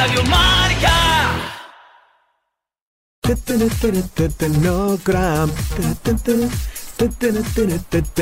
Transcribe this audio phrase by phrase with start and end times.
[0.00, 0.88] Radio Marca.
[4.62, 5.52] No gram.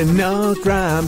[0.03, 1.07] No gram.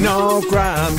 [0.00, 0.98] No cramp.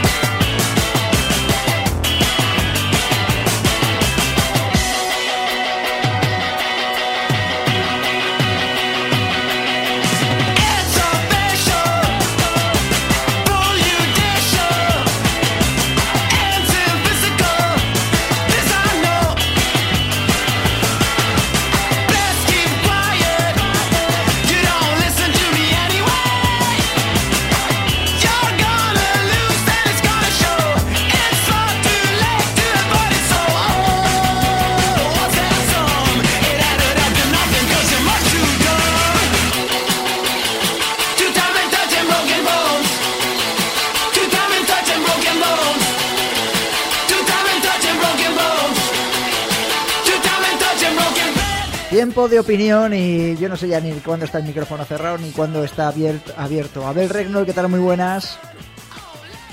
[51.91, 55.29] Tiempo de opinión y yo no sé ya ni cuándo está el micrófono cerrado ni
[55.31, 56.31] cuándo está abierto.
[56.37, 56.87] abierto.
[56.87, 57.67] Abel Regnol, ¿qué tal?
[57.67, 58.39] Muy buenas.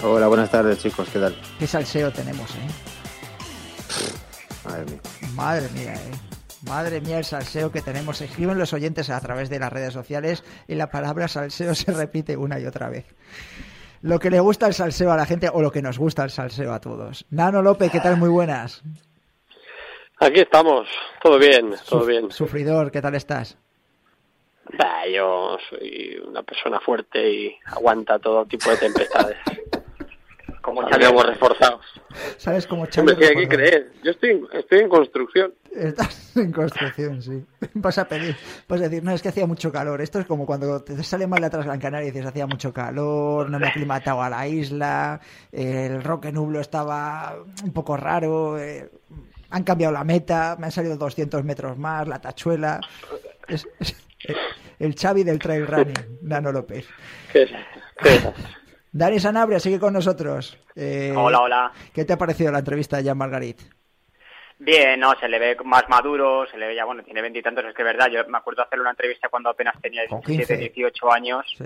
[0.05, 1.37] Hola, buenas tardes chicos, ¿qué tal?
[1.59, 2.69] Qué salseo tenemos, ¿eh?
[4.65, 5.01] Madre mía.
[5.35, 6.11] Madre mía, ¿eh?
[6.63, 8.21] Madre mía el salseo que tenemos.
[8.21, 12.37] Escriben los oyentes a través de las redes sociales y la palabra salseo se repite
[12.37, 13.07] una y otra vez.
[14.01, 16.31] Lo que le gusta el salseo a la gente o lo que nos gusta el
[16.31, 17.27] salseo a todos.
[17.31, 18.17] Nano López, ¿qué tal?
[18.17, 18.85] Muy buenas.
[20.21, 20.89] Aquí estamos,
[21.23, 22.31] todo bien, todo bien.
[22.31, 23.57] Sufridor, ¿qué tal estás?
[24.77, 29.39] Bah, yo soy una persona fuerte y aguanta todo tipo de tempestades.
[30.61, 31.87] Como Estamos reforzados.
[32.37, 33.93] ¿Sabes cómo Hombre, sí, hay que creer.
[34.03, 35.55] Yo estoy, en- estoy en construcción.
[35.75, 37.43] Estás en construcción, sí.
[37.75, 38.37] Vas a pedir,
[38.69, 40.03] vas a decir, no, es que hacía mucho calor.
[40.03, 42.73] Esto es como cuando te sale mal de atrás Gran Canaria y dices, hacía mucho
[42.75, 45.21] calor, no me he aclimatado a la isla,
[45.53, 48.91] el roque nublo estaba un poco raro, eh,
[49.51, 52.81] han cambiado la meta, me han salido 200 metros más, la tachuela.
[53.47, 53.97] Es, es
[54.79, 56.89] el Xavi del trail running, Nano López.
[57.33, 57.49] ¿Qué.
[58.93, 60.59] Dani Sanabria sigue con nosotros.
[60.75, 61.73] Eh, Hola, hola.
[61.93, 63.61] ¿Qué te ha parecido la entrevista de Jan Margarit?
[64.59, 67.75] Bien, no, se le ve más maduro, se le ve ya, bueno, tiene veintitantos, es
[67.75, 70.75] que es verdad, yo me acuerdo hacer una entrevista cuando apenas tenía Con 17, 15.
[70.75, 71.47] 18 años.
[71.57, 71.65] Sí.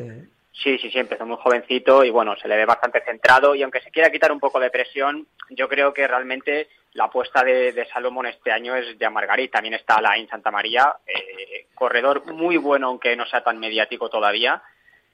[0.52, 3.80] Sí, sí, sí, empezó muy jovencito y bueno, se le ve bastante centrado y aunque
[3.80, 7.86] se quiera quitar un poco de presión, yo creo que realmente la apuesta de, de
[7.86, 9.52] Salomón este año es de Margarit.
[9.52, 14.62] También está Alain Santa María, eh, corredor muy bueno aunque no sea tan mediático todavía,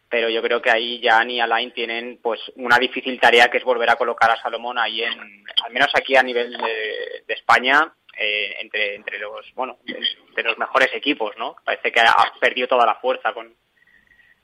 [0.09, 3.65] pero yo creo que ahí Jan y Alain tienen pues una difícil tarea que es
[3.65, 7.93] volver a colocar a Salomón ahí en, al menos aquí a nivel de, de España,
[8.19, 11.57] eh, entre, entre los, bueno, entre los mejores equipos, ¿no?
[11.65, 13.55] Parece que ha perdido toda la fuerza con,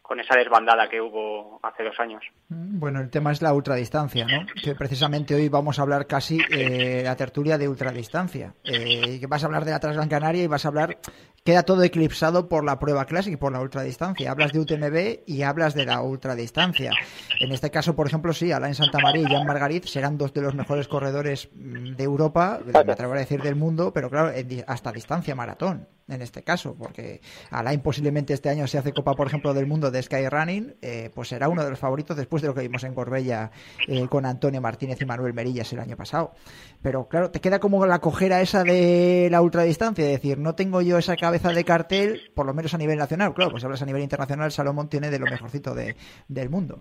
[0.05, 2.23] con esa desbandada que hubo hace dos años.
[2.51, 4.45] Mm, bueno, el tema es la ultradistancia, ¿no?
[4.63, 8.53] Que precisamente hoy vamos a hablar casi eh, la tertulia de ultradistancia.
[8.65, 10.99] Eh, vas a hablar de la Transgran Canaria y vas a hablar
[11.43, 14.31] queda todo eclipsado por la prueba clásica y por la ultradistancia.
[14.31, 16.93] Hablas de UTMB y hablas de la ultradistancia.
[17.41, 20.55] En este caso, por ejemplo, sí, Alain Santamaría y Jean Margarit serán dos de los
[20.55, 24.35] mejores corredores mm, de Europa, me atrevo a decir del mundo, pero claro,
[24.67, 27.21] hasta distancia maratón en este caso, porque
[27.51, 31.29] Alain posiblemente este año se hace Copa, por ejemplo, del mundo de Skyrunning, eh, pues
[31.29, 33.51] será uno de los favoritos después de lo que vimos en Corbella
[33.89, 36.35] eh, con Antonio Martínez y Manuel Merillas el año pasado.
[36.83, 40.83] Pero claro, te queda como la cojera esa de la ultradistancia, es decir, no tengo
[40.83, 43.87] yo esa cabeza de cartel, por lo menos a nivel nacional, claro, pues hablas a
[43.87, 45.97] nivel internacional, Salomón tiene de lo mejorcito de,
[46.29, 46.81] del mundo.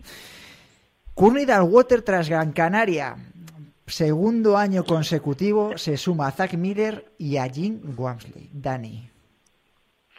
[1.13, 3.15] Courtney Water tras Gran Canaria,
[3.85, 8.49] segundo año consecutivo, se suma a Zach Miller y a Jim Wamsley.
[8.51, 9.12] Dani.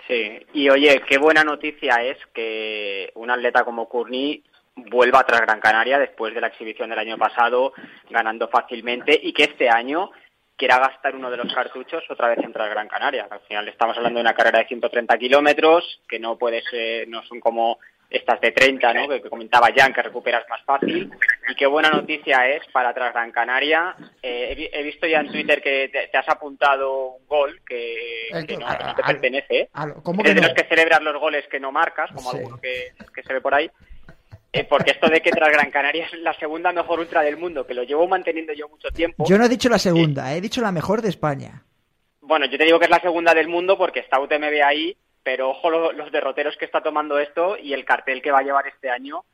[0.07, 4.43] Sí, y oye, qué buena noticia es que un atleta como Courtney
[4.77, 7.73] vuelva tras Gran Canaria después de la exhibición del año pasado,
[8.11, 10.11] ganando fácilmente, y que este año
[10.57, 13.27] quiera gastar uno de los cartuchos otra vez en tras Gran Canaria.
[13.31, 17.23] Al final estamos hablando de una carrera de 130 kilómetros, que no puede ser, no
[17.23, 17.79] son como
[18.11, 19.09] estas de 30, ¿no?
[19.09, 21.11] que, comentaba Jan, que recuperas más fácil.
[21.49, 23.97] Y qué buena noticia es para Tras Gran Canaria.
[24.23, 29.03] Eh, he, visto ya en Twitter que te, has apuntado un gol que, no, te
[29.03, 29.69] pertenece.
[30.03, 32.93] ¿Cómo que de los que celebras los goles que no marcas, como alguno que,
[33.23, 33.71] se ve por ahí.
[34.53, 37.67] Eh, porque esto de que Tras Gran Canaria es la segunda mejor ultra del mundo,
[37.67, 39.25] que lo llevo manteniendo yo mucho tiempo.
[39.27, 41.65] Yo no he dicho la segunda, he dicho la mejor de España.
[42.21, 45.51] Bueno, yo te digo que es la segunda del mundo porque está UTMB ahí pero
[45.51, 48.91] ojo los derroteros que está tomando esto y el cartel que va a llevar este
[48.91, 49.25] año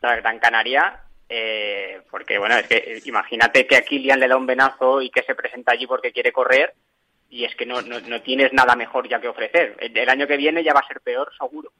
[0.00, 4.36] la Gran Canaria, eh, porque bueno, es que eh, imagínate que a Kilian le da
[4.36, 6.74] un venazo y que se presenta allí porque quiere correr
[7.30, 9.76] y es que no, no, tienes nada mejor ya que ofrecer.
[9.80, 11.72] el, año que viene ya va a ser peor, seguro.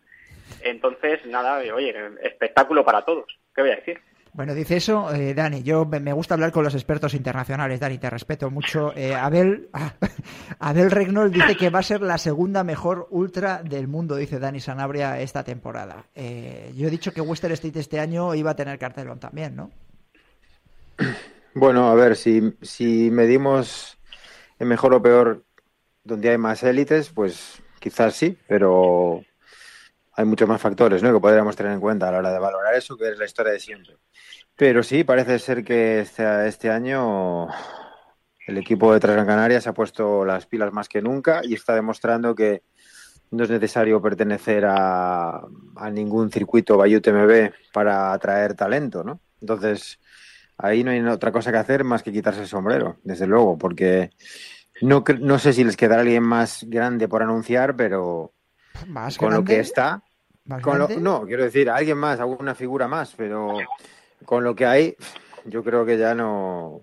[0.63, 3.27] Entonces, nada, oye, espectáculo para todos.
[3.55, 4.01] ¿Qué voy a decir?
[4.35, 5.63] Bueno, dice eso, eh, Dani.
[5.63, 8.93] Yo me gusta hablar con los expertos internacionales, Dani, te respeto mucho.
[8.97, 9.69] Eh, Abel,
[10.59, 14.59] Abel Regnol dice que va a ser la segunda mejor ultra del mundo, dice Dani
[14.59, 16.07] Sanabria, esta temporada.
[16.17, 19.71] Eh, yo he dicho que Western State este año iba a tener cartelón también, ¿no?
[21.57, 23.97] Bueno, a ver, si, si medimos
[24.59, 25.45] en mejor o peor
[26.03, 29.23] donde hay más élites, pues quizás sí, pero
[30.17, 31.13] hay muchos más factores ¿no?
[31.13, 33.53] que podríamos tener en cuenta a la hora de valorar eso, que es la historia
[33.53, 33.97] de siempre.
[34.57, 37.49] Pero sí, parece ser que este, este año
[38.47, 41.75] el equipo de Gran Canaria se ha puesto las pilas más que nunca y está
[41.75, 42.63] demostrando que
[43.31, 45.41] no es necesario pertenecer a,
[45.77, 49.21] a ningún circuito Bayou TMB para atraer talento, ¿no?
[49.41, 49.99] Entonces,
[50.59, 54.11] ahí no hay otra cosa que hacer más que quitarse el sombrero, desde luego, porque
[54.83, 58.33] no, no sé si les quedará alguien más grande por anunciar, pero
[59.19, 60.03] con lo que está.
[61.01, 63.57] no, quiero decir, alguien más, alguna figura más, pero
[64.25, 64.97] con lo que hay,
[65.45, 66.83] yo creo que ya no.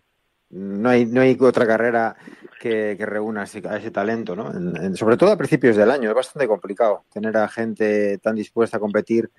[0.49, 2.17] No hay, no hay otra carrera
[2.59, 4.51] que, reúna ese, a ese talento, ¿no?
[4.97, 6.09] sobre todo a principios del año.
[6.09, 9.31] Es bastante complicado tener a gente tan dispuesta a competir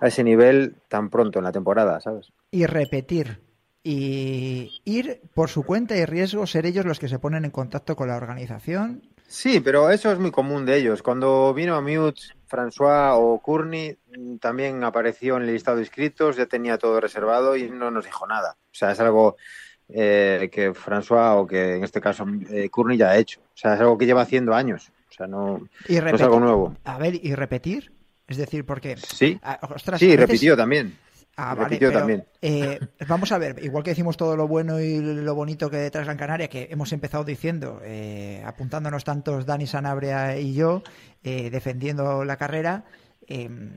[0.00, 2.32] a ese nivel tan pronto en la temporada, ¿sabes?
[2.50, 3.40] Y repetir.
[3.84, 7.94] Y ir por su cuenta y riesgo, ser ellos los que se ponen en contacto
[7.94, 11.02] con la organización Sí, pero eso es muy común de ellos.
[11.02, 16.46] Cuando vino Mute, François o Courtney mm, también apareció en el listado de inscritos, ya
[16.46, 18.56] tenía todo reservado y no nos dijo nada.
[18.64, 19.36] O sea, es algo
[19.88, 23.40] eh, que François o que en este caso eh, Courtney ya ha hecho.
[23.40, 24.90] O sea, es algo que lleva haciendo años.
[25.10, 26.76] O sea, no, es algo nuevo.
[26.84, 27.92] A ver, ¿y repetir?
[28.28, 28.96] Es decir, porque...
[28.96, 29.58] Sí, ah,
[29.96, 30.96] sí, repitió también.
[31.38, 32.24] Ah, vale, también.
[32.40, 36.06] Eh, vamos a ver, igual que decimos todo lo bueno y lo bonito que detrás
[36.06, 40.82] Gran Canaria, que hemos empezado diciendo, eh, apuntándonos tantos Dani Sanabria y yo,
[41.22, 42.84] eh, defendiendo la carrera,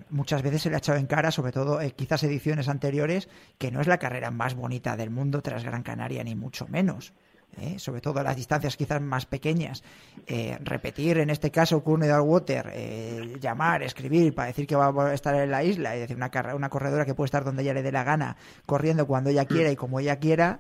[0.09, 3.81] muchas veces se le ha echado en cara, sobre todo quizás ediciones anteriores, que no
[3.81, 7.13] es la carrera más bonita del mundo tras Gran Canaria, ni mucho menos.
[7.58, 7.79] ¿Eh?
[7.79, 9.84] sobre todo las distancias quizás más pequeñas,
[10.27, 15.13] eh, repetir en este caso Courtney Water, eh, llamar, escribir para decir que va a
[15.13, 17.84] estar en la isla, es decir, una, una corredora que puede estar donde ella le
[17.84, 20.60] dé la gana, corriendo cuando ella quiera y como ella quiera,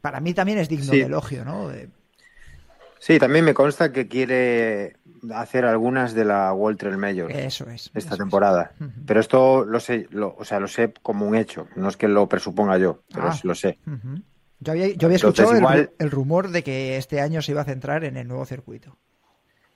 [0.00, 1.70] para mí también es digno de elogio, ¿no?
[3.00, 4.96] Sí, también me consta que quiere
[5.34, 7.30] hacer algunas de la World Trail Major.
[7.30, 7.90] Eso es.
[7.94, 8.72] Esta temporada.
[9.06, 11.68] Pero esto lo sé, o sea, lo sé como un hecho.
[11.76, 13.38] No es que lo presuponga yo, pero ah.
[13.42, 13.78] lo sé.
[14.60, 18.04] Yo había, yo había escuchado el, rumor de que este año se iba a centrar
[18.04, 18.96] en el nuevo circuito.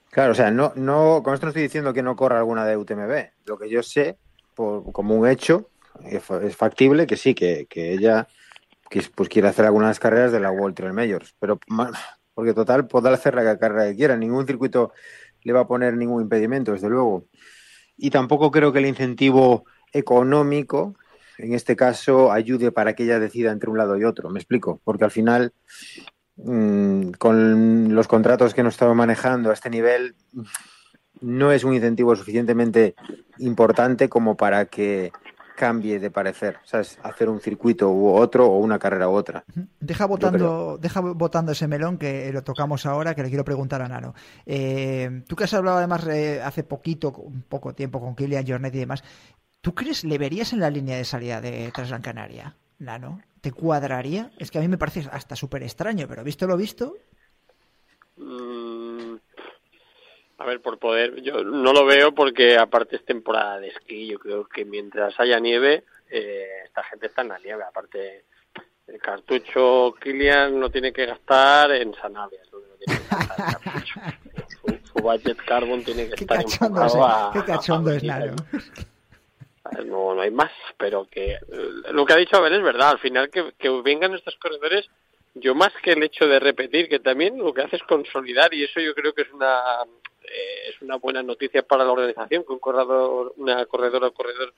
[0.09, 2.77] Claro, o sea, no, no, con esto no estoy diciendo que no corra alguna de
[2.77, 3.31] UTMB.
[3.45, 4.17] Lo que yo sé,
[4.53, 5.69] por, como un hecho,
[6.05, 8.27] es factible que sí, que, que ella
[9.15, 11.35] pues quiere hacer algunas carreras de la World Trail Majors.
[11.39, 11.59] Pero,
[12.33, 14.17] porque total, podrá hacer la carrera que quiera.
[14.17, 14.93] Ningún circuito
[15.41, 17.27] le va a poner ningún impedimento, desde luego.
[17.97, 20.95] y tampoco creo que el incentivo económico,
[21.37, 24.29] en este caso, ayude para que ella decida entre un lado y otro.
[24.29, 24.79] ¿Me explico?
[24.83, 25.53] Porque al final,
[26.37, 30.15] mm, con los contratos que nos estamos manejando a este nivel,
[31.21, 32.95] no es un incentivo suficientemente
[33.37, 35.11] importante como para que
[35.55, 36.97] cambie de parecer, ¿sabes?
[37.03, 39.43] Hacer un circuito u otro o una carrera u otra.
[39.79, 43.87] Deja votando, deja votando ese melón que lo tocamos ahora, que le quiero preguntar a
[43.87, 44.13] Nano.
[44.45, 48.73] Eh, tú que has hablado además eh, hace poquito, un poco tiempo con Kilian Jornet
[48.75, 49.03] y demás,
[49.63, 53.23] ¿tú crees, le verías en la línea de salida de Transgran Canaria, Nano?
[53.39, 54.29] ¿Te cuadraría?
[54.37, 56.97] Es que a mí me parece hasta súper extraño, pero visto lo visto...
[58.17, 59.15] Mm,
[60.37, 64.19] a ver, por poder, yo no lo veo porque aparte es temporada de esquí, yo
[64.19, 68.25] creo que mientras haya nieve, eh, esta gente está en la nieve, aparte
[68.87, 74.19] el cartucho Kilian no tiene que gastar en lo que tiene que gastar
[74.83, 78.35] su, budget carbon tiene que estar enfocado a, Qué cachondo es Nano.
[79.85, 81.37] No, no hay más, pero que
[81.91, 84.89] lo que ha dicho Abel es verdad, al final que, vengan estos corredores
[85.35, 88.63] yo más que el hecho de repetir, que también lo que hace es consolidar y
[88.63, 89.61] eso yo creo que es una
[90.23, 94.53] eh, es una buena noticia para la organización que un corredor, una corredora o corredor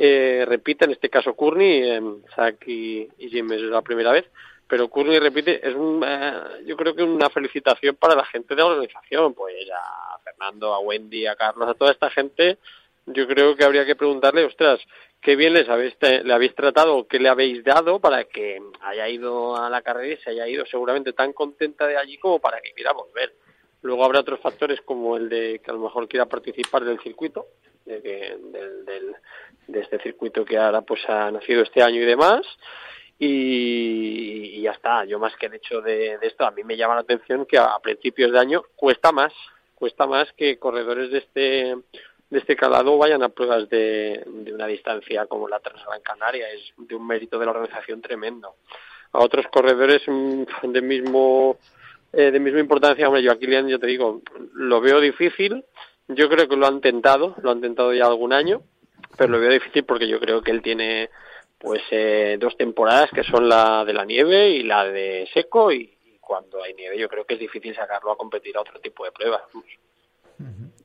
[0.00, 2.00] eh, repita, en este caso Courtney, eh,
[2.36, 4.26] Zach y, Jim es la primera vez,
[4.68, 6.32] pero Courtney repite, es un, eh,
[6.66, 10.78] yo creo que una felicitación para la gente de la organización, pues a Fernando, a
[10.78, 12.58] Wendy, a Carlos, a toda esta gente,
[13.14, 14.80] yo creo que habría que preguntarle, ostras,
[15.20, 19.56] qué bien les habéis, le habéis tratado, qué le habéis dado para que haya ido
[19.56, 22.72] a la carrera y se haya ido seguramente tan contenta de allí como para que
[22.72, 23.34] quiera volver.
[23.82, 27.46] Luego habrá otros factores como el de que a lo mejor quiera participar del circuito,
[27.84, 29.16] de, que, del, del,
[29.66, 32.42] de este circuito que ahora pues ha nacido este año y demás.
[33.20, 36.76] Y, y ya está, yo más que el hecho de, de, esto, a mí me
[36.76, 39.32] llama la atención que a, principios de año cuesta más,
[39.74, 41.76] cuesta más que corredores de este
[42.30, 46.72] de este calado vayan a pruebas de, de una distancia como la Transgran Canaria, es
[46.76, 48.56] de un mérito de la organización tremendo.
[49.12, 51.58] A otros corredores mm, de mismo
[52.12, 54.22] eh, de misma importancia, hombre, yo aquí yo te digo,
[54.54, 55.64] lo veo difícil,
[56.08, 58.62] yo creo que lo han tentado, lo han tentado ya algún año,
[59.16, 61.10] pero lo veo difícil porque yo creo que él tiene
[61.58, 65.94] pues eh, dos temporadas que son la de la nieve y la de seco y,
[66.20, 69.12] cuando hay nieve yo creo que es difícil sacarlo a competir a otro tipo de
[69.12, 69.40] pruebas.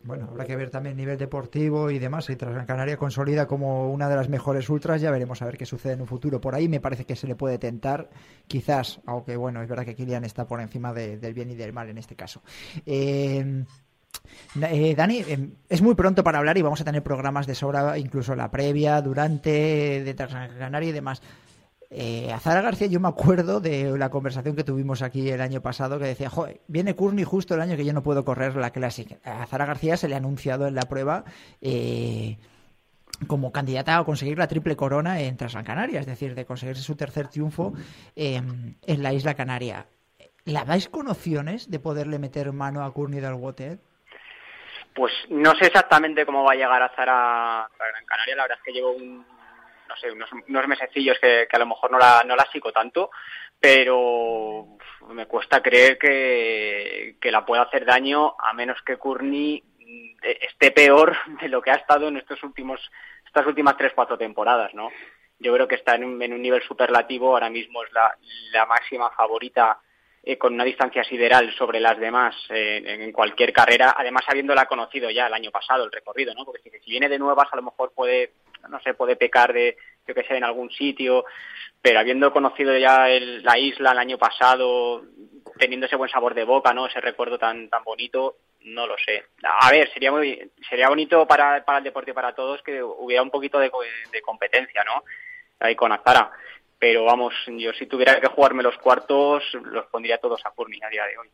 [0.03, 2.25] Bueno, habrá que ver también nivel deportivo y demás.
[2.25, 5.65] Si Transgran Canaria consolida como una de las mejores ultras, ya veremos a ver qué
[5.65, 6.41] sucede en un futuro.
[6.41, 8.09] Por ahí me parece que se le puede tentar,
[8.47, 11.71] quizás, aunque bueno, es verdad que Kilian está por encima de, del bien y del
[11.71, 12.41] mal en este caso.
[12.85, 13.63] Eh,
[14.61, 17.97] eh, Dani, eh, es muy pronto para hablar y vamos a tener programas de sobra,
[17.97, 21.21] incluso la previa, durante, de Transgran Canaria y demás.
[21.95, 25.61] Eh, a Zara García yo me acuerdo de la conversación que tuvimos aquí el año
[25.61, 28.71] pasado que decía, joder, viene Courtney justo el año que yo no puedo correr la
[28.71, 29.19] Classic.
[29.23, 31.23] A Zara García se le ha anunciado en la prueba
[31.61, 32.37] eh,
[33.27, 36.95] como candidata a conseguir la triple corona en Transgran Canaria, es decir, de conseguirse su
[36.95, 37.73] tercer triunfo
[38.15, 38.41] eh,
[38.87, 39.85] en la isla Canaria.
[40.45, 43.77] ¿La dais con opciones de poderle meter mano a Courtney Water?
[44.95, 48.57] Pues no sé exactamente cómo va a llegar a Zara, a Gran Canaria, la verdad
[48.57, 49.23] es que llevo un
[49.93, 52.71] no sé, unos, unos mesecillos que, que, a lo mejor no la, no la sigo
[52.71, 53.11] tanto,
[53.59, 54.77] pero
[55.09, 59.63] me cuesta creer que, que la pueda hacer daño a menos que Courtney
[60.21, 62.79] esté peor de lo que ha estado en estos últimos,
[63.25, 64.89] estas últimas tres, cuatro temporadas, ¿no?
[65.39, 68.15] Yo creo que está en un, en un nivel superlativo, ahora mismo es la,
[68.51, 69.79] la máxima favorita
[70.25, 75.09] eh, con una distancia sideral sobre las demás eh, en cualquier carrera, además habiéndola conocido
[75.09, 76.45] ya el año pasado, el recorrido, ¿no?
[76.45, 78.31] Porque si viene de nuevas a lo mejor puede
[78.69, 79.77] no sé, puede pecar de,
[80.07, 81.25] yo que sé, en algún sitio,
[81.81, 85.03] pero habiendo conocido ya el, la isla el año pasado,
[85.57, 86.87] teniendo ese buen sabor de boca, ¿no?
[86.87, 89.25] Ese recuerdo tan, tan bonito, no lo sé.
[89.43, 93.29] A ver, sería muy, sería bonito para, para el deporte para todos que hubiera un
[93.29, 93.71] poquito de,
[94.11, 95.03] de competencia, ¿no?
[95.59, 96.31] Ahí con Azara.
[96.79, 100.89] Pero vamos, yo si tuviera que jugarme los cuartos, los pondría todos a Courtney a
[100.89, 101.29] día de hoy.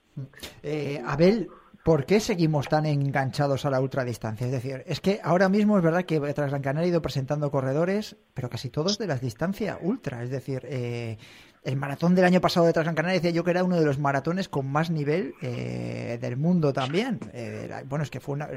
[0.62, 1.48] Eh, Abel,
[1.84, 4.46] ¿Por qué seguimos tan enganchados a la ultradistancia?
[4.46, 8.18] Es decir, es que ahora mismo es verdad que tras Canaria ha ido presentando corredores,
[8.34, 10.22] pero casi todos de las distancias ultra.
[10.24, 11.18] Es decir, eh,
[11.64, 14.00] el maratón del año pasado de Transgran Canaria decía yo que era uno de los
[14.00, 17.20] maratones con más nivel eh, del mundo también.
[17.34, 18.50] Eh, bueno, es que fue, una,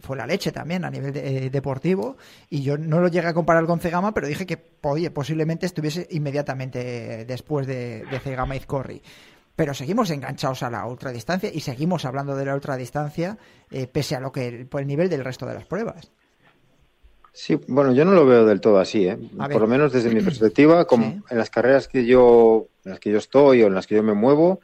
[0.00, 2.16] fue la leche también a nivel de, eh, deportivo
[2.50, 6.08] y yo no lo llegué a comparar con Cegama, pero dije que oye, posiblemente estuviese
[6.10, 9.02] inmediatamente después de, de Cegama Izcorri
[9.62, 13.38] pero seguimos enganchados a la ultradistancia y seguimos hablando de la ultradistancia
[13.70, 16.10] eh, pese a lo que por el nivel del resto de las pruebas.
[17.32, 19.16] Sí, bueno, yo no lo veo del todo así, ¿eh?
[19.36, 21.22] por lo menos desde mi perspectiva, como sí.
[21.30, 24.02] en las carreras que yo, en las que yo estoy o en las que yo
[24.02, 24.58] me muevo,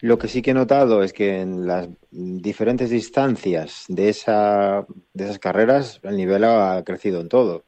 [0.00, 5.24] Lo que sí que he notado es que en las diferentes distancias de, esa, de
[5.24, 7.64] esas carreras el nivel ha crecido en todo.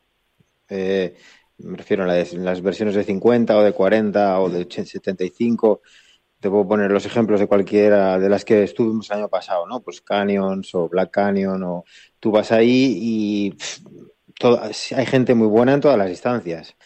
[0.68, 1.14] Eh,
[1.58, 5.82] me refiero a las, las, versiones de 50 o de 40 o de 75.
[6.40, 9.80] Te puedo poner los ejemplos de cualquiera de las que estuvimos el año pasado, ¿no?
[9.80, 11.84] Pues Canyons o Black Canyon o
[12.20, 13.56] tú vas ahí y
[14.94, 16.76] hay gente muy buena en todas las distancias.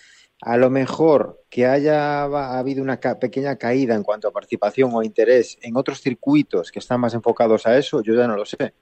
[0.41, 5.59] A lo mejor que haya habido una pequeña caída en cuanto a participación o interés
[5.63, 8.75] en otros circuitos que están más enfocados a eso, yo ya no lo sé.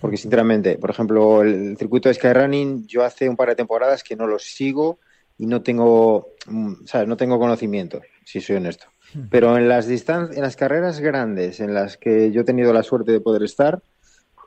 [0.00, 4.16] Porque sinceramente, por ejemplo, el circuito de Skyrunning, yo hace un par de temporadas que
[4.16, 4.98] no lo sigo
[5.36, 6.74] y no tengo, mm.
[7.06, 8.86] No tengo conocimiento, si soy honesto.
[9.14, 9.28] Hmm.
[9.30, 13.12] Pero en las en las carreras grandes en las que yo he tenido la suerte
[13.12, 13.82] de poder estar,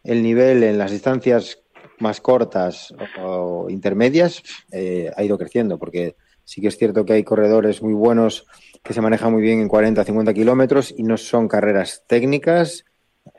[0.03, 1.59] el nivel en las distancias
[1.99, 7.23] más cortas o intermedias eh, ha ido creciendo, porque sí que es cierto que hay
[7.23, 8.45] corredores muy buenos
[8.83, 12.85] que se manejan muy bien en 40, 50 kilómetros y no son carreras técnicas,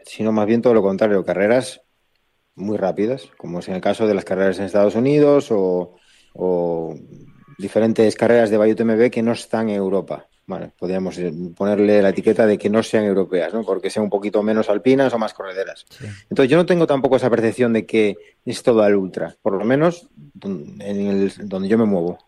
[0.04, 1.80] sino más bien todo lo contrario, carreras
[2.54, 5.94] muy rápidas, como es en el caso de las carreras en Estados Unidos o,
[7.56, 10.28] diferentes carreras de BioTMB que no están en Europa.
[10.48, 13.62] Bueno, podríamos eh, ponerle la etiqueta de que no sean europeas, ¿no?
[13.64, 15.84] Porque sean un poquito menos alpinas o más correderas.
[16.30, 19.64] Entonces yo no tengo tampoco esa percepción de que es todo al ultra, por lo
[19.66, 20.08] menos
[20.42, 22.18] en el, donde yo me muevo.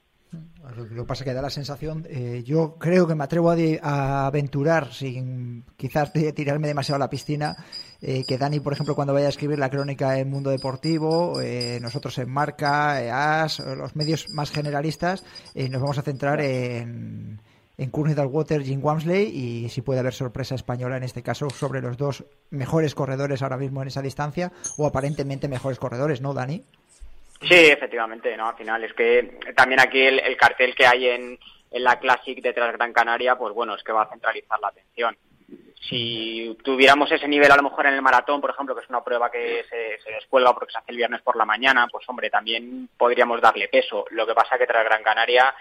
[0.76, 4.26] Lo que pasa es que da la sensación, eh, yo creo que me atrevo a,
[4.26, 7.56] aventurar sin quizás tirarme demasiado a la piscina,
[8.02, 11.78] eh, que Dani, por ejemplo, cuando vaya a escribir la crónica en Mundo Deportivo, eh,
[11.80, 15.24] nosotros en Marca, AS, los medios más generalistas,
[15.54, 17.40] nos vamos a centrar en,
[17.80, 21.80] en Courtney Water, Jim Wamsley y si puede haber sorpresa española en este caso sobre
[21.80, 26.62] los dos mejores corredores ahora mismo en esa distancia o aparentemente mejores corredores, ¿no, Dani?
[27.40, 28.48] Sí, efectivamente, ¿no?
[28.50, 31.38] Al final es que también aquí el, cartel que hay en,
[31.70, 35.16] en la Classic de Gran Canaria, pues bueno, es que va a centralizar la atención.
[35.88, 39.02] Si tuviéramos ese nivel a lo mejor en el maratón, por ejemplo, que es una
[39.02, 42.28] prueba que se, se descuelga porque se hace el viernes por la mañana, pues hombre,
[42.28, 44.04] también podríamos darle peso.
[44.10, 45.54] Lo que pasa que tras Gran Canaria,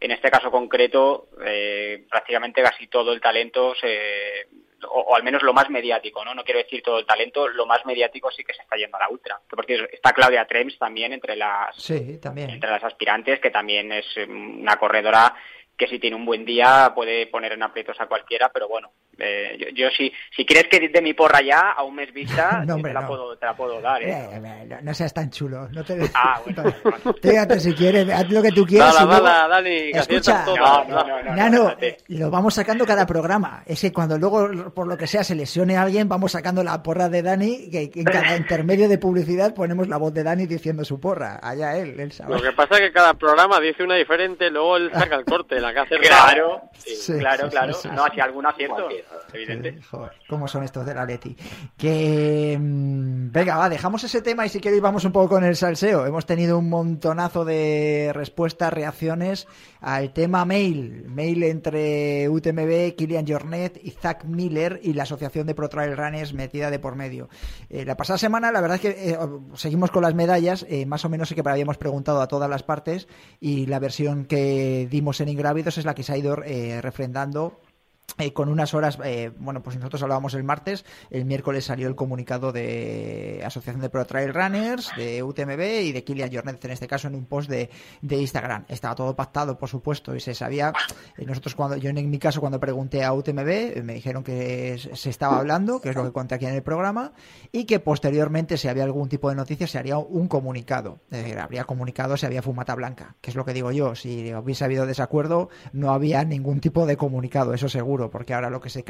[0.00, 4.46] en este caso concreto, eh, prácticamente casi todo el talento se
[4.88, 6.34] o, al menos lo más mediático, ¿no?
[6.34, 9.00] No quiero decir todo el talento, lo más mediático sí que se está yendo a
[9.00, 9.40] la ultra.
[9.48, 11.74] Porque está Claudia Trems también entre las
[12.20, 12.50] también.
[12.50, 15.34] entre las aspirantes, que también es mm, una corredora
[15.76, 19.72] que si tiene un buen día puede poner en aprietos a cualquiera, pero bueno, eh,
[19.74, 23.06] yo, si, si quieres que de mi porra ya a un mes vista, te, la
[23.06, 24.02] puedo, te, la puedo, dar.
[24.02, 24.28] ¿eh?
[24.32, 25.68] Eh, no, seas tan chulo.
[25.70, 25.98] No te...
[26.14, 28.94] Ah, bueno, si quieres, haz lo que tú quieras.
[28.94, 31.76] Dale, Escucha, no, no, no,
[32.08, 33.62] lo vamos sacando cada programa.
[33.66, 36.82] Es que cuando luego, por lo que sea, se lesione a alguien, vamos sacando la
[36.82, 40.84] porra de Dani, que, en cada intermedio de publicidad ponemos la voz de Dani diciendo
[40.84, 41.40] su porra.
[41.42, 42.34] Allá él, él sabe.
[42.34, 45.60] Lo que pasa es que cada programa dice una diferente, luego él saca el corte,
[45.60, 46.70] la que hace Claro,
[47.18, 47.72] claro, claro.
[47.92, 48.88] no, si algún acierto
[49.32, 49.78] evidente.
[50.28, 51.36] ¿Cómo son estos de la Leti?
[51.76, 52.56] Que.
[52.58, 56.06] Mm, venga, va, dejamos ese tema y si queréis vamos un poco con el salseo.
[56.06, 59.46] Hemos tenido un montonazo de respuestas, reacciones
[59.80, 61.04] al tema mail.
[61.08, 66.32] Mail entre UTMB, Kilian Jornet y Zach Miller y la Asociación de Pro Trail Runners
[66.32, 67.28] metida de por medio.
[67.70, 69.18] Eh, la pasada semana, la verdad es que eh,
[69.54, 70.66] seguimos con las medallas.
[70.68, 73.08] Eh, más o menos sí que habíamos preguntado a todas las partes
[73.40, 77.60] y la versión que dimos en Ingrávidos es la que se ha ido refrendando
[78.18, 81.94] eh, con unas horas, eh, bueno, pues nosotros hablábamos el martes, el miércoles salió el
[81.94, 86.88] comunicado de Asociación de Pro Trail Runners, de UTMB y de Kilian Jornet, en este
[86.88, 87.68] caso en un post de,
[88.00, 88.64] de Instagram.
[88.68, 90.72] Estaba todo pactado, por supuesto, y se sabía,
[91.18, 95.10] eh, nosotros cuando, yo en mi caso cuando pregunté a UTMB, me dijeron que se
[95.10, 97.12] estaba hablando, que es lo que conté aquí en el programa,
[97.52, 101.00] y que posteriormente, si había algún tipo de noticia, se haría un comunicado.
[101.38, 104.86] habría comunicado si había fumata blanca, que es lo que digo yo, si hubiese habido
[104.86, 108.84] desacuerdo, no había ningún tipo de comunicado, eso seguro porque ahora lo que se,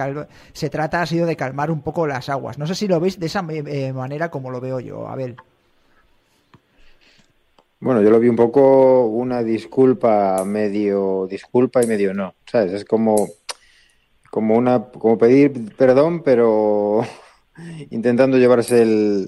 [0.52, 2.58] se trata ha sido de calmar un poco las aguas.
[2.58, 5.36] No sé si lo veis de esa eh, manera como lo veo yo, Abel.
[7.78, 12.72] Bueno, yo lo vi un poco una disculpa, medio disculpa y medio no, ¿sabes?
[12.72, 13.28] Es como,
[14.30, 17.02] como una, como pedir perdón, pero
[17.90, 19.26] intentando llevarse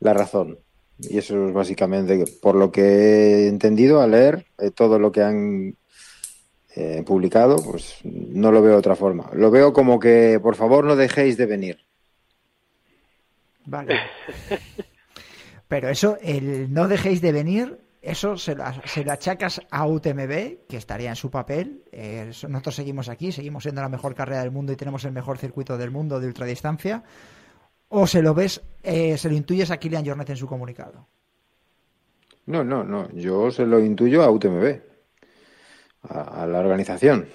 [0.00, 0.58] la razón.
[1.00, 5.22] Y eso es básicamente, por lo que he entendido al leer eh, todo lo que
[5.22, 5.76] han
[6.80, 9.28] eh, publicado, pues no lo veo de otra forma.
[9.32, 11.78] Lo veo como que, por favor, no dejéis de venir.
[13.64, 13.98] Vale.
[15.68, 20.76] Pero eso, el no dejéis de venir, eso se lo, se achacas a UTMB, que
[20.76, 21.82] estaría en su papel.
[21.90, 25.36] Eh, nosotros seguimos aquí, seguimos siendo la mejor carrera del mundo y tenemos el mejor
[25.36, 27.02] circuito del mundo de ultradistancia.
[27.88, 31.08] ¿O se lo ves, eh, se lo intuyes a Kilian Jornet en su comunicado?
[32.46, 33.10] No, no, no.
[33.14, 34.88] Yo se lo intuyo a UTMB
[36.02, 37.26] a, la organización.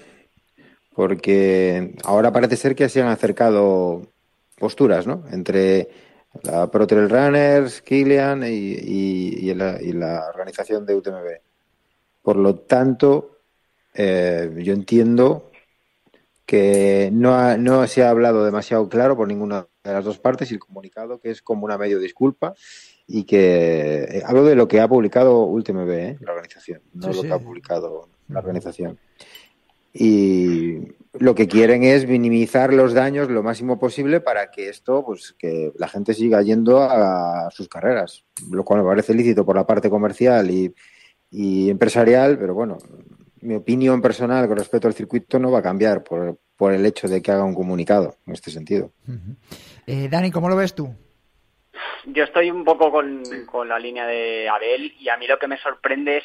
[0.94, 4.06] porque ahora parece ser que se han acercado
[4.56, 5.24] posturas, ¿no?
[5.32, 5.88] Entre
[6.42, 11.40] la Pro Trail Runners, Kilian y, la, organización de UTMB.
[12.22, 13.38] Por lo tanto,
[13.92, 15.50] eh, yo entiendo
[16.46, 20.54] que no, no se ha hablado demasiado claro por ninguna de las dos partes y
[20.54, 22.54] el comunicado que es como una medio disculpa
[23.06, 26.18] y que eh, hablo de lo que ha publicado UTMB, ¿eh?
[26.20, 28.98] la organización, no lo que ha publicado la organización.
[29.92, 30.78] Y
[31.12, 35.72] lo que quieren es minimizar los daños lo máximo posible para que esto, pues que
[35.78, 39.88] la gente siga yendo a sus carreras, lo cual me parece lícito por la parte
[39.88, 40.74] comercial y,
[41.30, 42.78] y empresarial, pero bueno,
[43.40, 47.08] mi opinión personal con respecto al circuito no va a cambiar por, por el hecho
[47.08, 48.92] de que haga un comunicado en este sentido.
[49.86, 50.92] eh, Dani, ¿cómo lo ves tú?
[52.06, 55.48] Yo estoy un poco con, con, la línea de Abel y a mí lo que
[55.48, 56.24] me sorprende es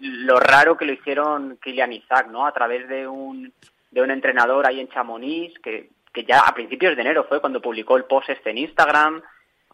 [0.00, 2.46] lo raro que lo hicieron Kilian Isaac, ¿no?
[2.46, 3.52] A través de un,
[3.90, 7.60] de un entrenador ahí en Chamonix, que, que ya a principios de enero fue cuando
[7.60, 9.22] publicó el post este en Instagram.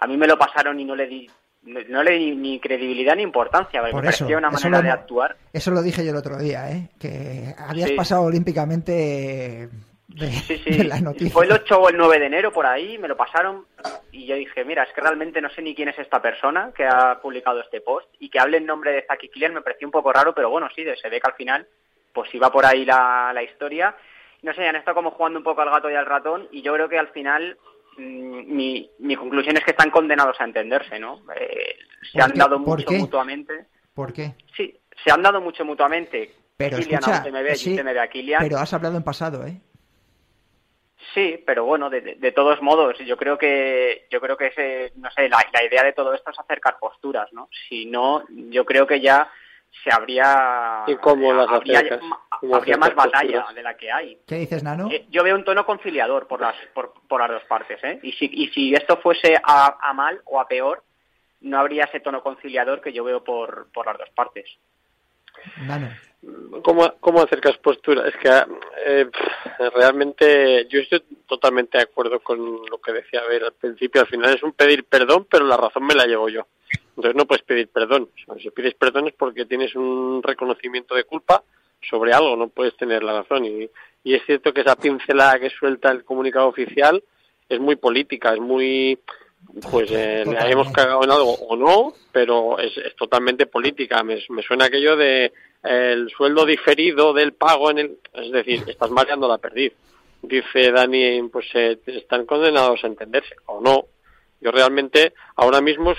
[0.01, 1.31] A mí me lo pasaron y no le di
[1.65, 5.37] no le di ni credibilidad ni importancia, me parecía una manera de actuar.
[5.53, 6.89] Eso lo dije yo el otro día, ¿eh?
[6.99, 9.69] que habías pasado olímpicamente
[10.15, 11.33] de, la noticia.
[11.33, 13.67] Fue el 8 o el 9 de enero por ahí, me lo pasaron
[14.11, 16.85] y yo dije, mira, es que realmente no sé ni quién es esta persona que
[16.85, 19.93] ha publicado este post y que hable en nombre de Zaki Kilian me pareció un
[19.93, 21.67] poco raro, pero bueno, sí, se ve que al final
[22.13, 23.97] pues iba por ahí la, la historia.
[24.43, 26.75] No sé, han estado como jugando un poco al gato y al ratón y yo
[26.75, 27.57] creo que al final
[27.97, 31.23] mm, mi, mi conclusión es que están condenados a entenderse, ¿no?
[31.37, 31.77] Eh,
[32.13, 33.67] se han dado mucho mutuamente.
[33.95, 34.35] ¿Por qué?
[34.57, 36.35] Sí, se han dado mucho mutuamente.
[36.57, 37.25] Pero escucha,
[38.39, 39.61] pero has hablado en pasado, ¿eh?
[41.15, 45.11] Sí, pero bueno, de, de, todos modos, yo creo que yo creo que ese, no
[45.11, 47.49] sé, la, la, idea de todo esto es acercar posturas, ¿no?
[47.69, 49.31] Si no, yo creo que ya
[49.83, 51.83] se habría ¿Y cómo las habría,
[52.53, 54.19] habría más batalla de la que hay.
[54.27, 54.89] ¿Qué dices, Nano?
[54.91, 57.99] Eh, yo veo un tono conciliador por las por, por las dos partes, ¿eh?
[58.03, 60.83] Y si y si esto fuese a, a, mal o a peor,
[61.41, 64.47] no habría ese tono conciliador que yo veo por por las dos partes.
[66.63, 68.07] ¿Cómo, ¿Cómo acercas postura?
[68.07, 68.29] Es que
[68.87, 69.11] eh,
[69.75, 74.03] realmente yo estoy totalmente de acuerdo con lo que decía a ver al principio.
[74.03, 76.47] Al final es un pedir perdón, pero la razón me la llevo yo.
[76.97, 78.09] Entonces no puedes pedir perdón.
[78.41, 81.43] si pides perdón es porque tienes un reconocimiento de culpa
[81.81, 83.45] sobre algo, no puedes tener la razón.
[83.45, 83.69] Y,
[84.05, 87.03] y es cierto que esa pincelada que suelta el comunicado oficial
[87.49, 88.99] es muy política, es muy
[89.71, 94.03] pues eh, le hayamos cagado en algo o no, pero es, es totalmente política.
[94.03, 97.99] Me, me, suena aquello de el sueldo diferido del pago en el...
[98.15, 99.73] Es decir, estás mareando la perdiz.
[100.23, 103.87] Dice Dani, pues eh, están condenados a entenderse o no.
[104.41, 105.95] Yo realmente, ahora mismo,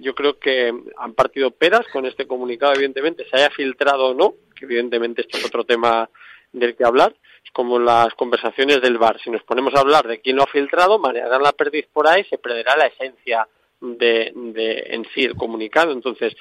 [0.00, 4.34] yo creo que han partido peras con este comunicado, evidentemente, se haya filtrado o no,
[4.54, 6.08] que evidentemente esto es otro tema
[6.52, 7.14] del que hablar,
[7.52, 9.20] como las conversaciones del bar.
[9.22, 12.24] Si nos ponemos a hablar de quién lo ha filtrado, marearán la perdiz por ahí,
[12.24, 13.46] se perderá la esencia
[13.80, 15.92] de, de en sí el comunicado.
[15.92, 16.36] Entonces,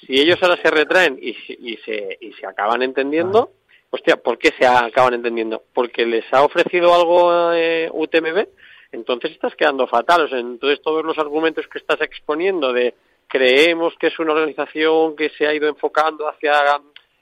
[0.00, 3.50] si ellos ahora se retraen y, y, se, y se acaban entendiendo,
[3.90, 5.62] hostia, ¿por qué se acaban entendiendo?
[5.72, 8.46] ¿Porque les ha ofrecido algo eh, UTMB?
[8.92, 10.22] Entonces estás quedando fatal.
[10.22, 12.94] O sea, entonces todos los argumentos que estás exponiendo de
[13.28, 16.52] creemos que es una organización que se ha ido enfocando hacia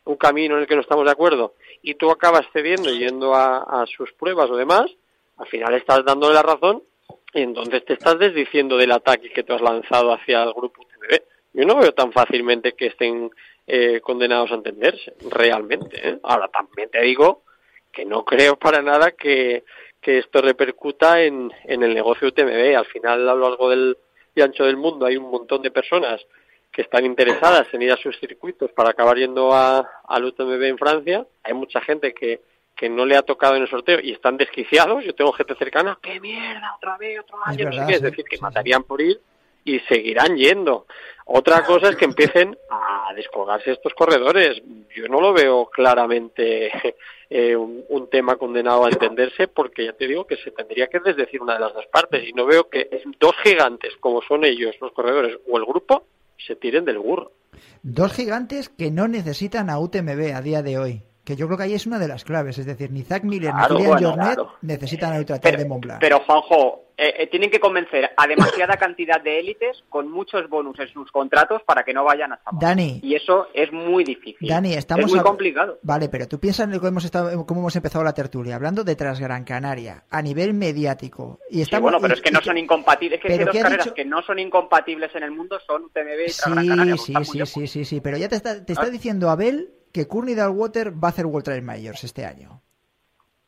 [0.04, 3.82] un camino en el que no estamos de acuerdo y tú acabas cediendo yendo a,
[3.82, 4.90] a sus pruebas o demás,
[5.38, 6.82] al final estás dándole la razón
[7.32, 11.20] y entonces te estás desdiciendo del ataque que tú has lanzado hacia el grupo UTMB
[11.52, 13.30] yo no veo tan fácilmente que estén
[13.66, 16.08] eh, condenados a entenderse, realmente.
[16.08, 16.18] ¿eh?
[16.22, 17.42] Ahora también te digo
[17.92, 19.64] que no creo para nada que,
[20.00, 22.76] que esto repercuta en, en el negocio UTMB.
[22.76, 23.98] Al final, a lo largo del
[24.34, 26.24] y ancho del mundo hay un montón de personas
[26.72, 30.78] que están interesadas en ir a sus circuitos para acabar yendo a, al UTMB en
[30.78, 31.26] Francia.
[31.42, 32.40] Hay mucha gente que,
[32.76, 35.04] que no le ha tocado en el sorteo y están desquiciados.
[35.04, 36.74] Yo tengo gente cercana, ¡qué mierda!
[36.76, 39.20] Otra vez, otro año, es, es decir, que matarían por ir
[39.64, 40.86] y seguirán yendo.
[41.26, 44.62] Otra cosa es que empiecen a descolgarse estos corredores.
[44.94, 46.70] Yo no lo veo claramente
[47.30, 51.00] eh, un, un, tema condenado a entenderse porque ya te digo que se tendría que
[51.00, 54.74] desdecir una de las dos partes y no veo que dos gigantes como son ellos,
[54.80, 56.04] los corredores o el grupo,
[56.50, 57.32] se tiren del burro.
[57.82, 61.64] Dos gigantes que no necesitan a UTMB a día de hoy que yo creo que
[61.64, 62.58] ahí es una de las claves.
[62.58, 64.52] Es decir, ni Zach Miller claro, ni Julian bueno, Jornet claro.
[64.62, 66.00] necesitan el Ultratrail de Montblanc.
[66.00, 70.78] Pero, Juanjo, eh, eh, tienen que convencer a demasiada cantidad de élites con muchos bonus
[70.80, 72.60] en sus contratos para que no vayan a Chamón.
[72.60, 73.00] Dani.
[73.02, 74.46] Y eso es muy difícil.
[74.46, 75.22] Dani, estamos es muy a...
[75.22, 75.78] complicado.
[75.80, 78.96] Vale, pero tú piensas en cómo hemos, estado, cómo hemos empezado la tertulia, hablando de
[78.96, 81.38] Transgran Canaria, a nivel mediático.
[81.48, 83.20] Y estamos, sí, bueno, pero y, es que no son incompatibles.
[83.24, 83.94] Es que dos carreras dicho...
[83.94, 86.96] que no son incompatibles en el mundo son UTMB y Transgran Canaria.
[86.98, 90.34] Sí, sí, sí, sí, sí, pero ya te está, te está diciendo Abel que Courtney
[90.34, 92.60] Dalwater va a hacer World Trail Majors este año.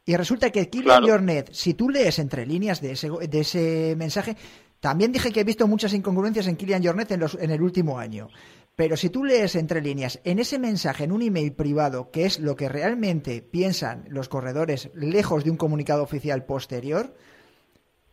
[0.04, 1.06] Y resulta que Kilian Claro.
[1.12, 4.36] Jornet, si tú lees entre líneas de ese, de ese mensaje,
[4.80, 7.98] también dije que he visto muchas incongruencias en Kilian Jornet en, los, en el último
[8.00, 8.28] año.
[8.74, 12.40] Pero si tú lees entre líneas en ese mensaje, en un email privado, que es
[12.40, 17.14] lo que realmente piensan los corredores lejos de un comunicado oficial posterior,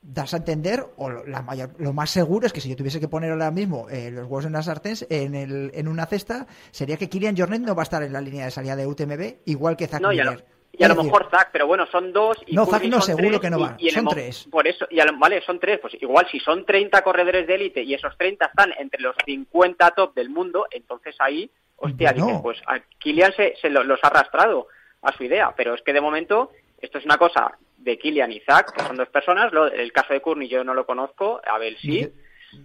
[0.02, 2.99] das a entender, o lo- la mayor, lo más seguro es que si yo tuviese
[2.99, 6.45] que poner ahora mismo eh, los huevos en la sartén, en, el, en una cesta,
[6.71, 9.38] sería que Kilian Jornet no va a estar en la línea de salida de UTMB,
[9.45, 10.45] igual que Zach No, Miller.
[10.80, 12.38] Y a lo mejor Zach, pero bueno, son dos.
[12.48, 14.48] Y No, Zach no, seguro tres, que no y- va, y el son tres.
[14.50, 15.80] Por eso, y a lo- vale, son tres.
[15.80, 19.92] Pues igual si son 30 corredores de élite y esos 30 están entre los 50
[19.92, 24.08] top del mundo, entonces ahí, hostia, dices, pues a Kilian se, se lo- los ha
[24.08, 24.68] arrastrado
[25.02, 25.54] a su idea.
[25.56, 28.96] Pero es que de momento esto es una cosa de Kilian y Zach, que son
[28.98, 29.52] dos personas.
[29.54, 32.10] Lo- el caso de Courtney yo no lo conozco, Abel sí.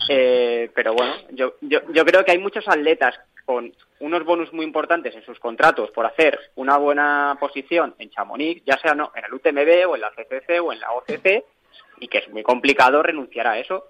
[0.08, 4.64] Eh, pero bueno, yo, yo, yo creo que hay muchos atletas con unos bonus muy
[4.64, 9.24] importantes en sus contratos por hacer una buena posición en Chamonix, ya sea no en
[9.24, 11.44] el UTMB o en la CCC o en la OCC,
[12.00, 13.84] y que es muy complicado renunciar a eso.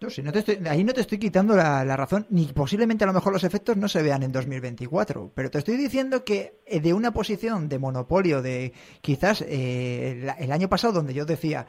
[0.00, 0.20] No, si
[0.68, 3.86] ahí no te estoy quitando la, razón, ni posiblemente a lo mejor los efectos no
[3.86, 8.42] se vean en 2024, pero te estoy diciendo que eh, de una posición de monopolio
[8.42, 11.66] de quizás eh, la- el año pasado donde yo decía,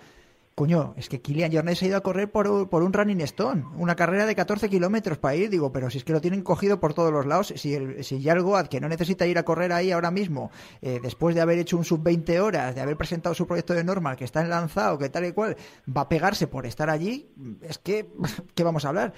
[0.56, 3.96] coño, es que Kilian Jornet se ha ido a correr por, un- Running Stone, una
[3.96, 6.94] carrera de 14 kilómetros para ir, digo, pero si es que lo tienen cogido por
[6.94, 10.12] todos los lados, si, el, si Goat, que no necesita ir a correr ahí ahora
[10.12, 13.74] mismo, eh, después de haber hecho un sub 20 horas, de haber presentado su proyecto
[13.74, 16.90] de normal, que está en lanzado, que tal y cual, va a pegarse por estar
[16.90, 18.10] allí, es que,
[18.56, 19.14] ¿qué vamos a hablar?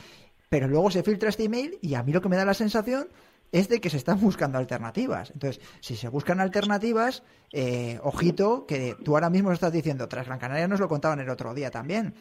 [0.50, 3.08] Pero luego se filtra este email y a mí lo que me da la sensación
[3.52, 5.32] es de que se están buscando alternativas.
[5.32, 10.40] Entonces, si se buscan alternativas, eh, ojito, que tú ahora mismo estás diciendo, tras Gran
[10.40, 12.14] Canaria nos lo contaban el otro día también.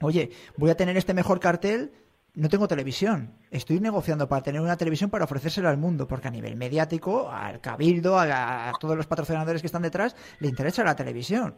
[0.00, 1.90] Oye, voy a tener este mejor cartel,
[2.34, 3.32] no tengo televisión.
[3.50, 7.60] Estoy negociando para tener una televisión para ofrecérsela al mundo, porque a nivel mediático, al
[7.60, 11.56] cabildo, a, a todos los patrocinadores que están detrás, le interesa la televisión.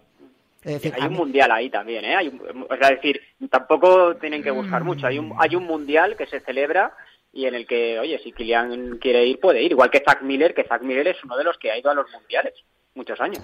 [0.63, 2.15] Es decir, hay un mí- mundial ahí también, ¿eh?
[2.17, 3.21] Hay un- o sea, es decir,
[3.51, 5.07] tampoco tienen que buscar mucho.
[5.07, 6.95] Hay un, hay un mundial que se celebra
[7.33, 9.73] y en el que, oye, si Kilian quiere ir, puede ir.
[9.73, 11.95] Igual que Zach Miller, que Zach Miller es uno de los que ha ido a
[11.95, 12.55] los mundiales
[12.95, 13.43] muchos años.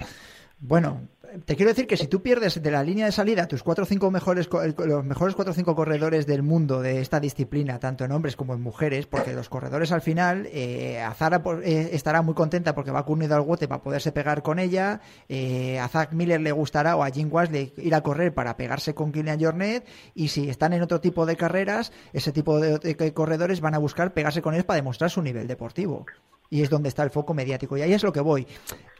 [0.59, 1.03] Bueno,
[1.45, 3.87] te quiero decir que si tú pierdes de la línea de salida tus cuatro o
[3.87, 8.13] cinco mejores los mejores cuatro o cinco corredores del mundo de esta disciplina, tanto en
[8.13, 12.33] hombres como en mujeres, porque los corredores al final, eh, Azara por- eh, estará muy
[12.35, 16.41] contenta porque va a Courtney Dalwote para poderse pegar con ella, eh, a Zach Miller
[16.41, 20.29] le gustará o a Jim Wasley ir a correr para pegarse con Kilian Jornet y
[20.29, 24.41] si están en otro tipo de carreras, ese tipo de corredores van a buscar pegarse
[24.41, 26.07] con ellos para demostrar su nivel deportivo.
[26.51, 27.77] Y es donde está el foco mediático.
[27.77, 28.47] Y ahí es lo que voy.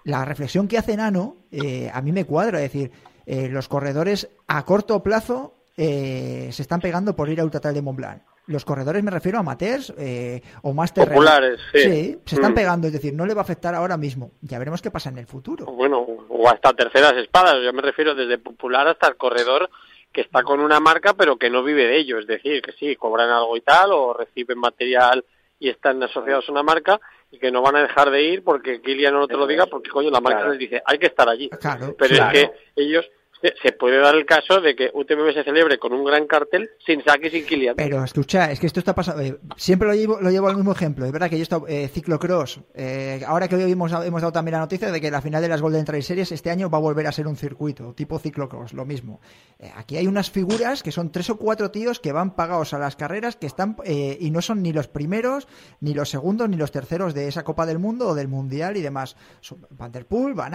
[0.05, 2.63] La reflexión que hace Nano eh, a mí me cuadra.
[2.63, 2.91] Es decir,
[3.27, 7.83] eh, los corredores a corto plazo eh, se están pegando por ir a Ultratal de
[7.83, 8.23] Mont Blanc.
[8.49, 11.17] Los corredores me refiero a amateurs eh, o más terrenos.
[11.25, 12.19] Populares, sí.
[12.25, 12.55] se están Mm.
[12.55, 12.87] pegando.
[12.87, 14.31] Es decir, no le va a afectar ahora mismo.
[14.41, 15.67] Ya veremos qué pasa en el futuro.
[15.67, 17.57] Bueno, o hasta terceras espadas.
[17.65, 19.69] Yo me refiero desde popular hasta el corredor
[20.13, 22.21] que está con una marca pero que no vive de ello.
[22.21, 25.25] Es decir, que sí, cobran algo y tal o reciben material
[25.59, 28.81] y están asociados a una marca y que no van a dejar de ir porque
[28.81, 30.51] Kilian no te lo diga porque coño la marca Claro.
[30.53, 31.49] les dice hay que estar allí.
[31.51, 32.39] Claro, Pero claro.
[32.39, 36.05] es que ellos se, puede dar el caso de que UTMB se celebre con un
[36.05, 37.77] gran cartel sin Saki y sin Kilian.
[37.77, 39.23] Pero escucha, es que esto está pasando.
[39.23, 41.05] eh, siempre lo llevo, lo llevo al mismo ejemplo.
[41.05, 42.61] Es verdad que yo he estado eh, ciclocross.
[42.75, 45.49] eh, ahora que hoy hemos, hemos dado también la noticia de que la final de
[45.49, 48.73] las Golden Trail Series este año va a volver a ser un circuito tipo ciclocross,
[48.73, 49.21] lo mismo.
[49.59, 52.79] Eh, aquí hay unas figuras que son tres o cuatro tíos que van pagados a
[52.79, 55.47] las carreras que están eh, y no son ni los primeros,
[55.81, 58.83] ni los segundos, ni los terceros de esa Copa del Mundo o del Mundial y
[58.83, 59.17] demás.
[59.41, 60.53] Son Van der Poel, Van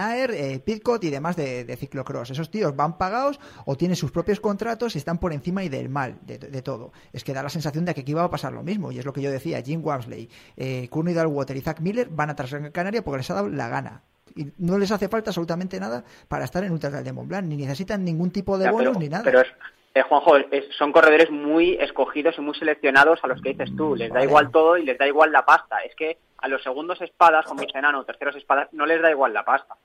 [0.64, 2.30] Pitcock y demás de, de ciclocross.
[2.30, 5.88] Esos tíos van pagados o tienen sus propios contratos y están por encima y del
[5.88, 6.92] mal, de, de todo.
[7.12, 8.90] Es que da la sensación de que aquí va a pasar lo mismo.
[8.92, 12.30] Y es lo que yo decía, Jim Wamsley, eh, Courtney Dalwater y Zach Miller van
[12.30, 14.02] a Gran Canaria porque les ha dado la gana.
[14.34, 17.56] Y no les hace falta absolutamente nada para estar en Ultra de Mont Blanc, ni
[17.56, 19.24] necesitan ningún tipo de Ya, bonus pero, ni nada.
[19.24, 19.48] pero es,
[19.94, 23.94] eh, Juanjo, es- son corredores muy escogidos y muy seleccionados a los que dices tú.
[23.94, 25.76] Les da igual todo y les da igual la pasta.
[25.84, 29.34] Es que a los segundos espadas, como dice Nano, terceros espadas, no les da igual
[29.34, 29.76] la pasta.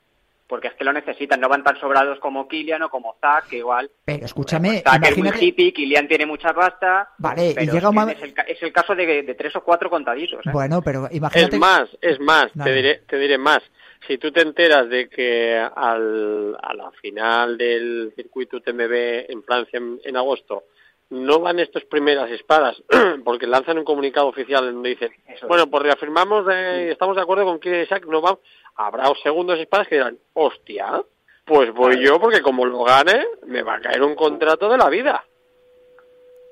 [0.47, 1.41] Porque es que lo necesitan.
[1.41, 3.91] No van tan sobrados como Kilian o como Zach, que igual.
[4.05, 5.45] Pero escúchame, Zach es muy imagínate.
[5.45, 7.09] hippie, Kilian tiene mucha pasta.
[7.17, 9.53] Vale, y pero llega es, un es, el, ca- es el caso de, de tres
[9.57, 10.45] o cuatro contaditos.
[10.45, 10.49] ¿eh?
[10.53, 11.55] Bueno, pero imagínate.
[11.57, 13.59] Es más, es más, te diré, te diré más.
[14.07, 18.93] Si tú te enteras de que al, a la final del circuito UTMB
[19.29, 20.63] en Francia en, en agosto
[21.09, 22.75] no van estas primeras espadas
[23.25, 25.09] porque lanzan un comunicado oficial donde dicen,
[25.47, 28.37] bueno, pues reafirmamos, de, estamos de acuerdo con que Isaac no va,
[28.77, 31.01] habrá segundos espadas que dirán, hostia,
[31.45, 34.89] pues voy yo porque como lo gane me va a caer un contrato de la
[34.89, 35.23] vida.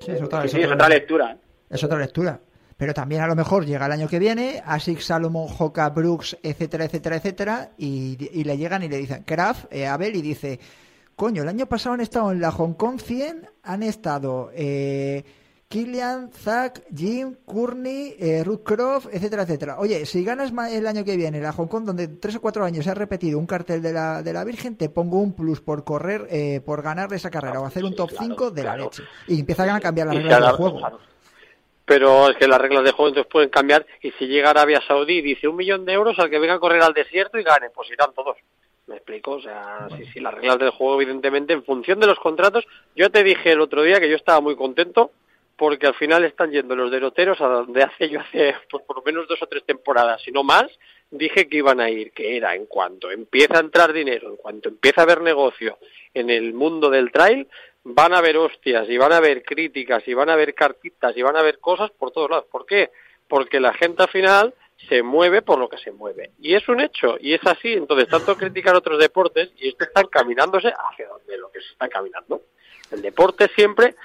[0.02, 1.32] Sí, es otra, Sí, es sí, es otra- otra lectura.
[1.32, 1.38] ¿eh?
[1.70, 2.40] es otra lectura.
[2.78, 6.84] Pero también a lo mejor llega el año que viene, Asics, Salomon, Hoka, Brooks, etcétera,
[6.86, 10.60] etcétera, etcétera, y, y le llegan y le dicen, Kraft, eh, Abel, y dice,
[11.16, 15.24] coño, el año pasado han estado en la Hong Kong 100, han estado eh,
[15.86, 19.76] Killian, Zack, Jim, Courtney, eh, Ruth Croft, etcétera, etcétera.
[19.78, 22.86] Oye, si ganas el año que viene la Hong Kong, donde tres o cuatro años
[22.86, 25.84] se ha repetido un cartel de la, de la Virgen, te pongo un plus por
[25.84, 29.04] correr, eh, por ganar esa carrera o hacer un top 5 de la leche.
[29.28, 31.00] Y empiezan a cambiar las Y reglas cada- del juego.
[31.84, 35.18] Pero es que las reglas de juego entonces pueden cambiar y si llega Arabia Saudí
[35.18, 37.70] y dice un millón de euros al que venga a correr al desierto y gane,
[37.70, 38.38] pues irán todos.
[38.88, 39.32] ¿Me explico?
[39.32, 42.64] O sea, sí, sí, las reglas del juego evidentemente en función de los contratos.
[42.96, 45.12] Yo te dije el otro día que yo estaba muy contento
[45.58, 49.04] porque al final están yendo los deroteros a donde hace yo hace pues, por lo
[49.04, 50.68] menos dos o tres temporadas, si no más,
[51.12, 54.70] dije que iban a ir, que era en cuanto empieza a entrar dinero, en cuanto
[54.70, 55.78] empieza a haber negocio
[56.13, 57.48] en el mundo del trail,
[57.84, 61.22] van a haber hostias y van a haber críticas y van a haber cartitas y
[61.22, 62.46] van a haber cosas por todos lados.
[62.52, 62.89] ¿Por qué?
[63.28, 64.54] Porque la gente al final
[64.89, 66.32] se mueve por lo que se mueve.
[66.39, 67.74] Y es un hecho, y es así.
[67.74, 71.88] Entonces, tanto criticar otros deportes, y esto está encaminándose hacia donde lo que se está
[71.88, 72.41] caminando.
[72.91, 73.95] El deporte siempre,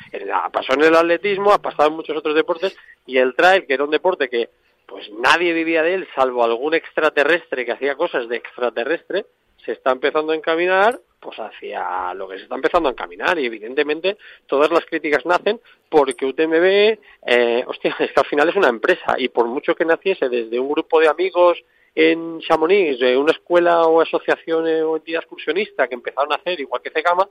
[0.52, 3.84] pasó en el atletismo, ha pasado en muchos otros deportes, y el trail, que era
[3.84, 4.48] un deporte que
[4.86, 9.26] pues nadie vivía de él, salvo algún extraterrestre que hacía cosas de extraterrestre,
[9.64, 13.44] se está empezando a encaminar pues hacia lo que se está empezando a encaminar y
[13.44, 14.16] evidentemente
[14.46, 19.16] todas las críticas nacen porque UTMB, eh, hostia, es que al final es una empresa
[19.18, 21.62] y por mucho que naciese desde un grupo de amigos
[21.94, 26.58] en Chamonix, de una escuela o asociación eh, o entidad excursionista que empezaron a hacer
[26.58, 27.28] igual que Cegama,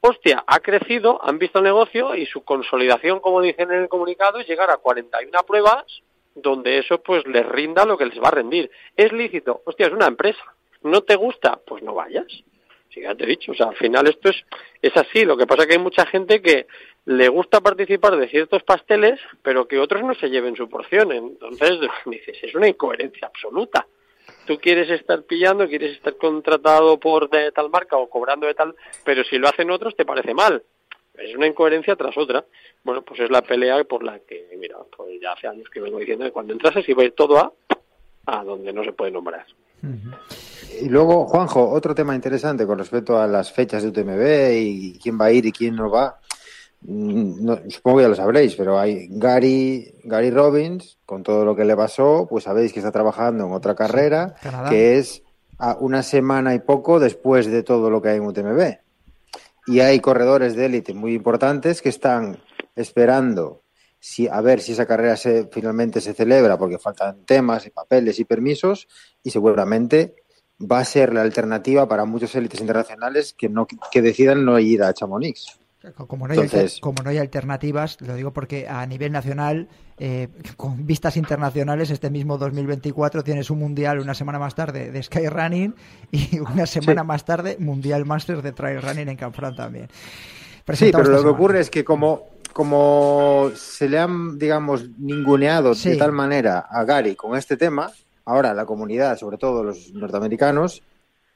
[0.00, 4.38] hostia, ha crecido, han visto el negocio y su consolidación, como dicen en el comunicado,
[4.38, 5.84] es llegar a 41 pruebas
[6.34, 8.70] donde eso pues les rinda lo que les va a rendir.
[8.96, 9.62] ¿Es lícito?
[9.64, 10.42] Hostia, es una empresa.
[10.82, 11.60] ¿No te gusta?
[11.66, 12.26] Pues no vayas.
[12.92, 14.44] Sí, ya te he dicho, o sea, al final esto es,
[14.82, 15.24] es así.
[15.24, 16.66] Lo que pasa es que hay mucha gente que
[17.04, 21.12] le gusta participar de ciertos pasteles, pero que otros no se lleven su porción.
[21.12, 23.86] Entonces, dices, es una incoherencia absoluta.
[24.46, 28.74] Tú quieres estar pillando, quieres estar contratado por tal marca o cobrando de tal,
[29.04, 30.62] pero si lo hacen otros te parece mal.
[31.14, 32.44] Es una incoherencia tras otra.
[32.82, 35.98] Bueno, pues es la pelea por la que, mira, pues ya hace años que vengo
[35.98, 37.52] diciendo que cuando entras se va a todo a,
[38.26, 39.44] a donde no se puede nombrar.
[40.80, 45.18] Y luego, Juanjo, otro tema interesante con respecto a las fechas de UTMB y quién
[45.20, 46.19] va a ir y quién no va.
[46.82, 51.54] Mm, no- supongo que ya lo sabréis, pero hay Gary, Gary Robbins, con todo lo
[51.54, 54.70] que le pasó, pues sabéis que está trabajando en otra carrera, Canadá.
[54.70, 55.22] que es
[55.58, 58.78] a una semana y poco después de todo lo que hay en UTMB.
[59.66, 62.38] Y hay corredores de élite muy importantes que están
[62.74, 63.62] esperando
[63.98, 68.18] si, a ver si esa carrera se, finalmente se celebra, porque faltan temas y papeles
[68.18, 68.88] y permisos,
[69.22, 70.14] y seguramente
[70.60, 74.82] va a ser la alternativa para muchos élites internacionales que no que decidan no ir
[74.82, 75.59] a Chamonix.
[76.06, 79.68] Como no, hay alter- Entonces- como no hay alternativas, lo digo porque a nivel nacional,
[79.98, 85.02] eh, con vistas internacionales, este mismo 2024 tienes un mundial una semana más tarde de
[85.02, 85.74] Skyrunning
[86.12, 87.06] y una semana Sí.
[87.06, 89.88] más tarde Mundial Masters de Trail Running en Canfrán también.
[90.74, 95.90] Sí, pero lo que ocurre es que como, como se le han, digamos, ninguneado Sí.
[95.90, 97.90] de tal manera a Gary con este tema,
[98.26, 100.82] ahora la comunidad, sobre todo los norteamericanos,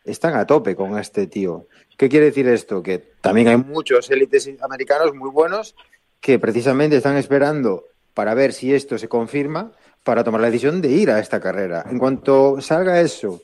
[0.05, 1.67] están a tope con este tío.
[1.97, 2.83] ¿Qué quiere decir esto?
[2.83, 5.75] Que también hay muchos élites americanos muy buenos
[6.21, 10.91] que precisamente están esperando para ver si esto se confirma para tomar la decisión de
[10.91, 11.85] ir a esta carrera.
[11.91, 13.41] En cuanto salga eso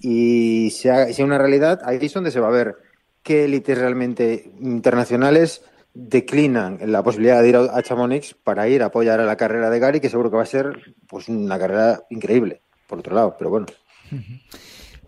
[0.00, 2.76] y sea, sea una realidad, ahí es donde se va a ver
[3.22, 5.62] qué élites realmente internacionales
[5.94, 9.78] declinan la posibilidad de ir a Chamonix para ir a apoyar a la carrera de
[9.78, 13.50] Gary, que seguro que va a ser pues una carrera increíble, por otro lado, pero
[13.50, 13.66] bueno.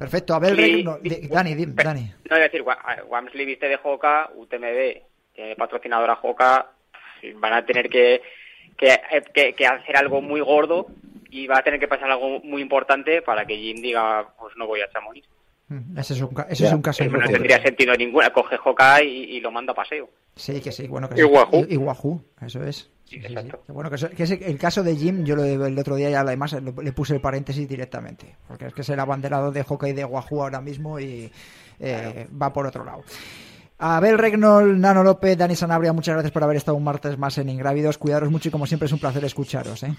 [0.03, 2.13] Perfecto, no, de- Dani, dim- Dani.
[2.29, 5.01] No, es decir, Wa- Wamsley viste de Joca, UTMB,
[5.33, 6.67] tiene patrocinadora Joca,
[7.37, 8.21] van a tener que,
[8.77, 10.87] que, eh, que- que hacer algo muy gordo
[11.31, 14.67] y va a tener que pasar algo muy importante para que Jim diga, pues no
[14.67, 15.27] voy a Chamonix.
[15.69, 18.31] Mm, Ese es un, ese es un caso Eso no tendría sentido ninguna.
[18.31, 20.11] Coge Joca y, y lo manda a paseo.
[20.35, 21.25] Sí, que sí, bueno, que Y sí.
[21.25, 21.65] Wahoo.
[21.69, 22.91] Y, y Wahoo, eso es.
[23.67, 26.11] Sí, Bueno, que, eso- que ese- el caso de Jim, yo lo, el otro día
[26.11, 29.93] ya además le puse el paréntesis directamente, porque es que es el abanderado de hockey
[29.93, 31.31] de Wahoo ahora mismo y
[31.81, 33.03] eh, va por otro lado.
[33.79, 37.49] Abel Regnol, Nano López, Dani Sanabria, muchas gracias por haber estado un martes más en
[37.49, 37.99] Ingrávidos.
[37.99, 39.83] Cuidaros mucho y como siempre es un placer escucharos.
[39.83, 39.93] ¿eh?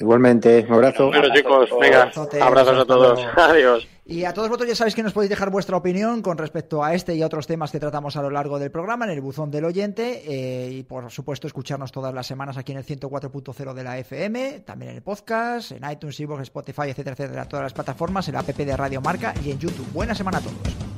[0.00, 1.08] Igualmente, un abrazo.
[1.08, 3.20] Bueno, chicos, venga, abrazos a todos.
[3.36, 3.86] Adiós.
[4.06, 6.94] Y a todos vosotros ya sabéis que nos podéis dejar vuestra opinión con respecto a
[6.94, 9.52] este y a otros temas que tratamos a lo largo del programa en el buzón
[9.52, 13.84] del oyente eh, y por supuesto escucharnos todas las semanas aquí en el 104.0 de
[13.84, 18.26] la FM, también en el podcast, en iTunes, iVoox, Spotify, etcétera, etcétera, todas las plataformas,
[18.26, 19.86] en la app de Radio Marca y en YouTube.
[19.92, 20.89] Buena semana a todos.